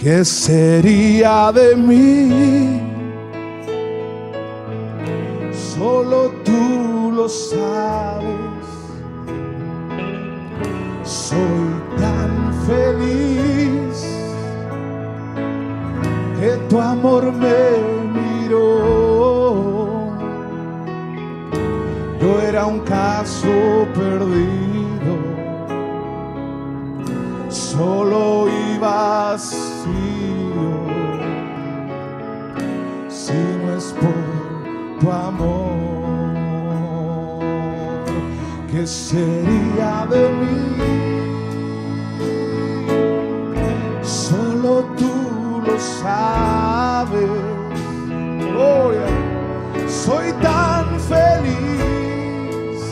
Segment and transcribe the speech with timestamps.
[0.00, 2.80] ¿Qué sería de mí?
[5.52, 8.64] Solo tú lo sabes.
[11.02, 11.68] Soy
[11.98, 14.06] tan feliz
[16.40, 17.60] que tu amor me
[18.18, 18.86] miró.
[22.20, 25.14] Yo era un caso perdido,
[27.50, 28.37] solo
[33.08, 36.32] Si no es por tu amor,
[38.70, 40.76] ¿qué sería de mí?
[44.02, 47.28] Solo tú lo sabes.
[48.52, 49.08] Gloria.
[49.88, 52.82] Soy tan feliz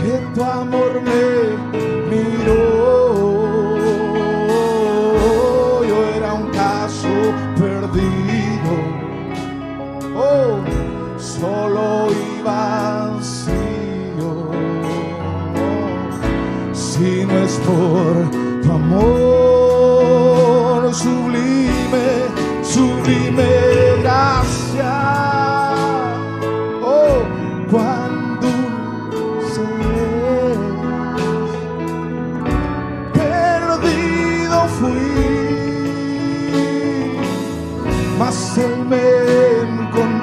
[0.00, 1.43] que tu amor me
[10.16, 10.62] Oh,
[11.18, 14.50] solo iba vacío.
[16.72, 18.30] Si no es por
[18.62, 19.74] tu amor
[20.94, 22.06] sublime,
[22.62, 23.53] sublime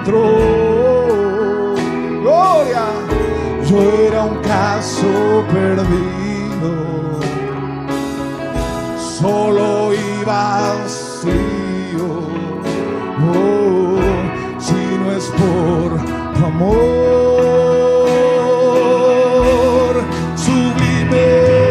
[0.02, 1.76] encontró.
[2.22, 2.86] Gloria,
[3.70, 3.78] yo
[4.08, 6.72] era un caso perdido
[9.20, 12.08] solo iba vacío.
[13.24, 14.00] Oh,
[14.60, 15.90] si no es por
[16.34, 16.74] tu amor,
[20.36, 21.28] sublime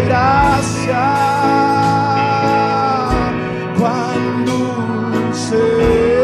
[0.07, 1.05] gracia,
[3.77, 6.20] cuán dulce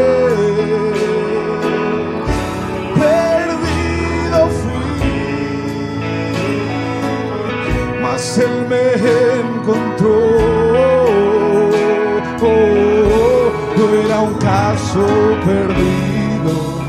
[14.67, 15.07] caso
[15.45, 16.81] perdido,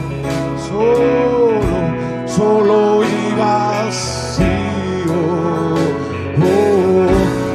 [0.69, 1.61] solo,
[2.27, 5.21] solo iba vacío.
[6.43, 7.07] Oh,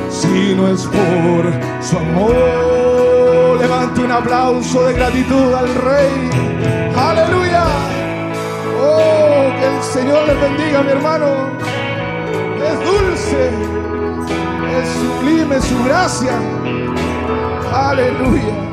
[0.10, 1.44] si no es por
[1.82, 6.30] su amor, levante un aplauso de gratitud al Rey.
[6.96, 7.66] Aleluya.
[8.82, 11.28] Oh, que el Señor les bendiga, mi hermano
[12.70, 13.50] es dulce,
[14.78, 16.40] es sublime su gracia.
[17.74, 18.73] Aleluya.